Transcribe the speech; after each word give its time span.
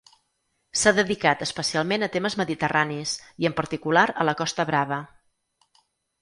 S'ha 0.83 0.93
dedicat 0.99 1.43
especialment 1.45 2.05
a 2.07 2.09
temes 2.15 2.37
mediterranis 2.41 3.13
i 3.45 3.49
en 3.51 3.57
particular 3.61 4.07
a 4.25 4.27
la 4.31 4.35
Costa 4.41 4.67
Brava. 4.73 4.99